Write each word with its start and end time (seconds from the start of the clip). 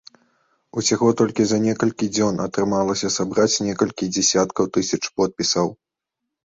Усяго 0.81 1.11
толькі 1.19 1.43
за 1.49 1.59
некалькі 1.67 2.09
дзён 2.15 2.43
атрымалася 2.47 3.13
сабраць 3.17 3.61
некалькі 3.69 4.13
дзесяткаў 4.17 4.75
тысяч 4.81 5.03
подпісаў. 5.21 5.67